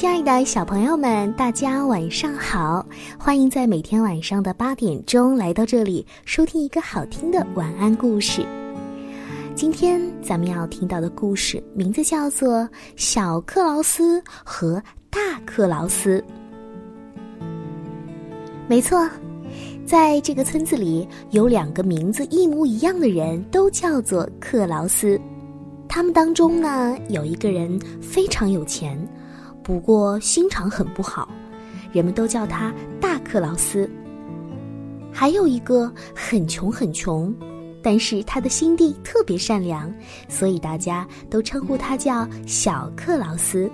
[0.00, 2.86] 亲爱的小朋友们，大家晚上好！
[3.18, 8.42] 欢迎在每天晚上的八点钟来到这里收听一个好听的晚安故事。
[9.54, 12.60] 今天咱们要听到的故事名字叫做
[12.96, 16.18] 《小克劳斯和大克劳斯》。
[18.66, 19.06] 没错，
[19.84, 25.20] 在这个村子里有两个名字一模一样的人，都叫做克劳斯。
[25.86, 28.98] 他们当中呢，有一个人非常有钱。
[29.62, 31.28] 不过心肠很不好，
[31.92, 33.88] 人们都叫他大克劳斯。
[35.12, 37.34] 还有一个很穷很穷，
[37.82, 39.92] 但是他的心地特别善良，
[40.28, 43.70] 所以大家都称呼他叫小克劳斯。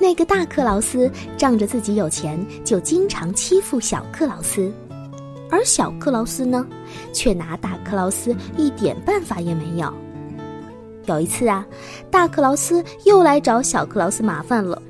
[0.00, 4.72] 那个大克劳斯仗着自己有钱，就经常欺负小克劳斯，
[5.50, 6.66] 而小克劳斯呢，
[7.12, 9.92] 却拿大克劳斯一点办法也没有。
[11.06, 11.66] 有一次啊，
[12.10, 14.80] 大克劳斯又来找小克劳斯麻烦了，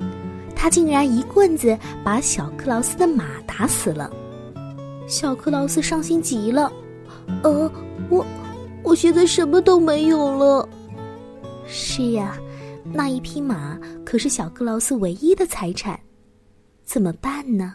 [0.55, 4.11] 他竟然一棍子把小克劳斯的马打死了。
[5.09, 6.73] 小克劳斯伤心极了，
[7.43, 7.71] 呃，
[8.09, 8.25] 我，
[8.83, 10.69] 我现在什么都没有了。
[11.67, 12.37] 是呀，
[12.93, 15.99] 那一匹马可是小克劳斯唯一的财产，
[16.85, 17.75] 怎么办呢？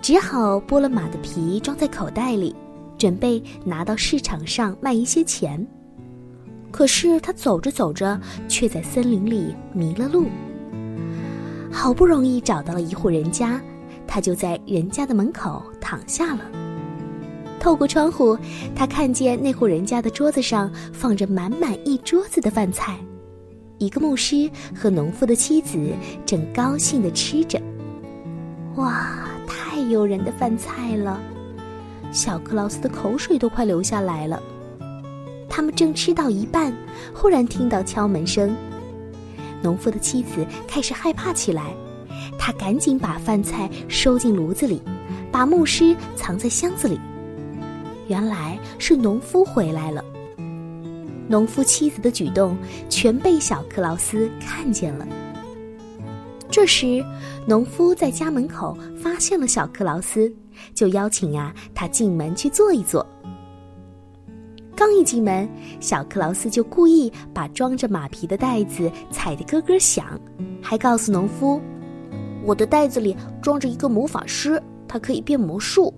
[0.00, 2.54] 只好剥了马的皮，装在口袋里，
[2.98, 5.66] 准备拿到市场上卖一些钱。
[6.74, 10.26] 可是他走着走着，却在森林里迷了路。
[11.70, 13.60] 好不容易找到了一户人家，
[14.08, 16.40] 他就在人家的门口躺下了。
[17.60, 18.36] 透过窗户，
[18.74, 22.98] 他看见那户人家的桌子上放着满满一桌子的饭菜，
[23.78, 25.78] 一个牧师和农夫的妻子
[26.26, 27.62] 正高兴地吃着。
[28.74, 29.16] 哇，
[29.46, 31.20] 太诱人的饭菜了！
[32.10, 34.42] 小克劳斯的口水都快流下来了。
[35.56, 36.76] 他们正吃到一半，
[37.14, 38.52] 忽然听到敲门声。
[39.62, 41.72] 农夫的妻子开始害怕起来，
[42.36, 44.82] 他赶紧把饭菜收进炉子里，
[45.30, 46.98] 把牧师藏在箱子里。
[48.08, 50.04] 原来是农夫回来了。
[51.28, 52.56] 农夫妻子的举动
[52.88, 55.06] 全被小克劳斯看见了。
[56.50, 57.00] 这时，
[57.46, 60.34] 农夫在家门口发现了小克劳斯，
[60.74, 63.06] 就邀请啊他进门去坐一坐。
[64.76, 65.48] 刚一进门，
[65.80, 70.18] 小克劳斯就故意把装着马皮的袋子踩得咯咯响，
[70.60, 71.60] 还告诉农夫
[72.44, 75.94] ：“我的袋子里装着一个魔法师，他可以变魔术。”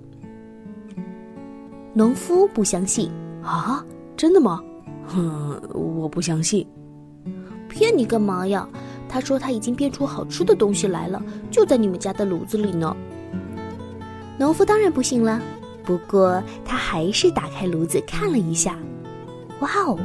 [1.95, 3.11] 农夫不相信
[3.43, 3.83] ：“啊，
[4.17, 4.63] 真的吗？
[5.07, 6.67] 哼，我不相信，
[7.69, 8.69] 骗你干嘛呀？
[9.09, 12.95] 他说他已经变出好吃的东西来了，就在你们家的炉子里呢。”
[14.39, 15.41] 农夫当然不信了。
[15.87, 18.77] 不过他还是打开炉子看了一下，
[19.61, 19.97] 哇哦，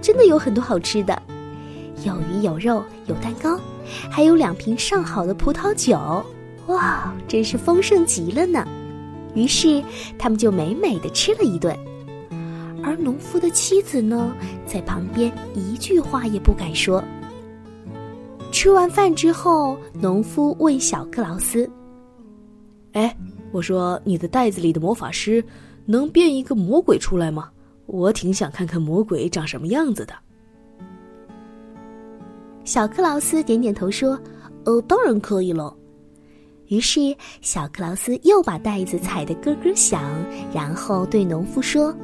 [0.00, 1.22] 真的有很多好吃的，
[2.04, 3.58] 有鱼有肉有蛋糕，
[4.08, 6.24] 还有两瓶上好的葡萄酒，
[6.68, 8.64] 哇，真是丰盛极了呢。
[9.34, 9.82] 于是
[10.16, 11.76] 他们就美美的吃了一顿，
[12.84, 14.32] 而农夫的妻子呢，
[14.64, 17.02] 在旁边一句话也不敢说。
[18.52, 21.68] 吃完饭之后，农夫问小克劳斯
[22.94, 23.12] ：“哎。”
[23.54, 25.42] 我说：“你的袋子里的魔法师
[25.86, 27.48] 能变一个魔鬼出来吗？
[27.86, 30.14] 我挺想看看魔鬼长什么样子的。”
[32.64, 34.18] 小克劳斯点点头说
[34.66, 35.72] ：“哦，当然可以了。”
[36.66, 40.02] 于是小克劳斯又把袋子踩得咯咯响，
[40.52, 41.94] 然后对农夫说：“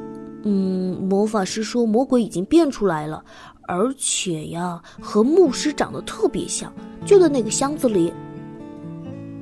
[0.43, 3.21] 嗯，魔法师说魔鬼已经变出来了，
[3.67, 6.71] 而且呀，和牧师长得特别像，
[7.05, 8.13] 就在那个箱子里。”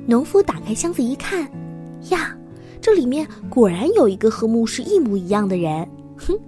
[0.08, 1.48] 农夫打开箱子一看。
[2.08, 2.36] 呀，
[2.80, 6.38] 这里面果然有一个和牧师一模一样的人，哼，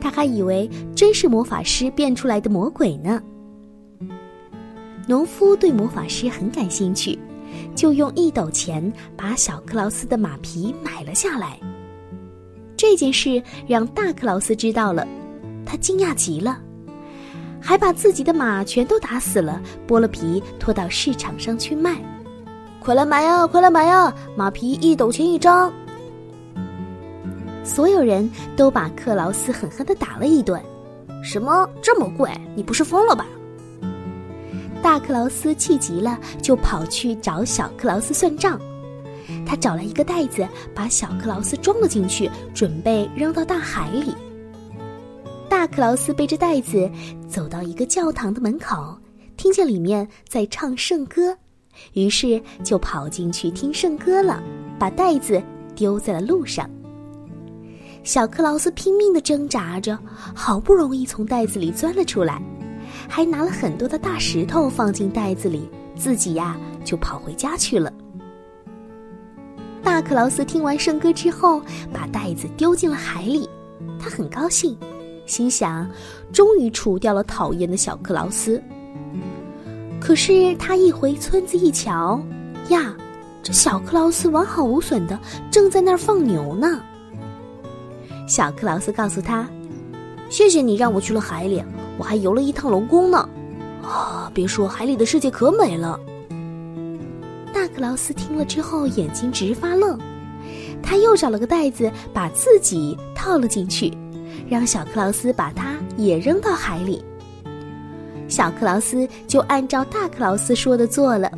[0.00, 3.22] 他还以为真是魔法师变出来的魔鬼呢。
[5.06, 7.18] 农夫对魔法师很感兴趣，
[7.74, 11.58] 就用一斗钱把小克劳斯的马皮买了下来。
[12.76, 15.06] 这件事让大克劳斯知道了，
[15.64, 16.58] 他惊讶极了，
[17.60, 22.02] 还把自己的马全都打死了，剥了皮拖到市场上去卖。
[22.84, 23.46] 快来买呀！
[23.46, 24.14] 快来买呀！
[24.36, 25.72] 马皮一斗钱一张。
[27.64, 30.62] 所有人都把克劳斯狠狠的打了一顿。
[31.22, 32.30] 什么这么贵？
[32.54, 33.24] 你不是疯了吧？
[34.82, 38.60] 大克劳斯气急了，就跑去找小克劳斯算账。
[39.46, 44.14] 他找来一个袋子，把小克劳斯装了进去，准备扔到大海里。
[45.48, 46.90] 大克劳斯背着袋子
[47.30, 48.94] 走到一个教堂的门口，
[49.38, 51.34] 听见里面在唱圣歌。
[51.92, 54.42] 于是就跑进去听圣歌了，
[54.78, 55.42] 把袋子
[55.74, 56.68] 丢在了路上。
[58.02, 59.98] 小克劳斯拼命的挣扎着，
[60.34, 62.42] 好不容易从袋子里钻了出来，
[63.08, 67.92] 还拿了很多的大石头放进袋子里，自己呀就跑回家去了。
[69.82, 71.62] 大克劳斯听完圣歌之后，
[71.92, 73.48] 把袋子丢进了海里，
[73.98, 74.76] 他很高兴，
[75.24, 75.88] 心想：
[76.32, 78.62] 终于除掉了讨厌的小克劳斯。
[80.04, 82.22] 可是他一回村子一瞧，
[82.68, 82.94] 呀，
[83.42, 85.18] 这小克劳斯完好无损的
[85.50, 86.78] 正在那儿放牛呢。
[88.28, 89.48] 小克劳斯告诉他
[90.28, 91.64] ：“谢谢你让我去了海里，
[91.96, 93.26] 我还游了一趟龙宫呢。
[93.82, 95.98] 啊，别说海里的世界可美了。”
[97.50, 99.98] 大克劳斯听了之后，眼睛直发愣。
[100.82, 103.90] 他又找了个袋子，把自己套了进去，
[104.50, 107.02] 让小克劳斯把他也扔到海里。
[108.34, 111.30] 小克劳斯就按照大克劳斯说的做了。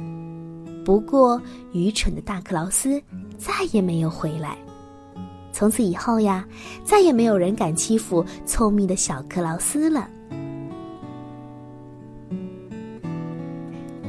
[0.83, 1.39] 不过，
[1.73, 2.99] 愚蠢的大克劳斯
[3.37, 4.57] 再也没有回来。
[5.53, 6.43] 从此以后呀，
[6.87, 10.09] 再也没有人敢欺负聪明的小克劳斯了。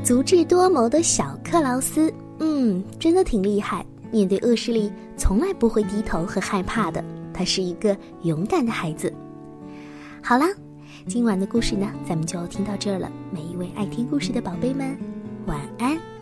[0.01, 2.09] 足智多谋的小克劳斯，
[2.39, 3.85] 嗯，真的挺厉害。
[4.13, 7.03] 面对恶势力，从来不会低头和害怕的。
[7.33, 9.13] 他是一个勇敢的孩子。
[10.23, 10.47] 好啦，
[11.07, 13.09] 今晚的故事呢，咱们就听到这儿了。
[13.31, 14.97] 每一位爱听故事的宝贝们，
[15.45, 16.16] 晚安。